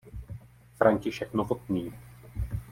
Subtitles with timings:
[0.79, 1.93] František Novotný.